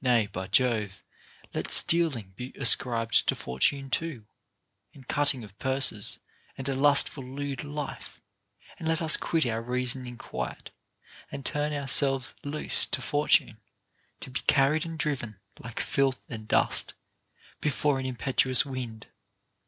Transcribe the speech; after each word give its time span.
Nay, 0.00 0.28
by 0.28 0.46
Jove, 0.46 1.02
let 1.52 1.72
stealing 1.72 2.34
be 2.36 2.52
ascribed 2.54 3.26
to 3.26 3.34
Fortune 3.34 3.90
too, 3.90 4.24
and 4.94 5.08
cutting 5.08 5.42
of 5.42 5.58
purses, 5.58 6.20
and 6.56 6.68
a 6.68 6.76
lustful 6.76 7.24
lewd 7.24 7.64
life; 7.64 8.22
and 8.78 8.86
let 8.86 9.02
us 9.02 9.16
quit 9.16 9.44
our 9.44 9.60
reasoning 9.60 10.18
quite, 10.18 10.70
and 11.32 11.44
turn 11.44 11.72
ourselves 11.72 12.36
loose 12.44 12.86
to 12.86 13.02
Fortune, 13.02 13.58
to 14.20 14.30
be 14.30 14.38
carried 14.46 14.86
and 14.86 14.96
driven, 15.00 15.40
like 15.58 15.80
filth 15.80 16.24
and 16.30 16.46
dust, 16.46 16.94
be 17.60 17.68
fore 17.70 17.98
an 17.98 18.06
impetuous 18.06 18.64
wind. 18.64 19.08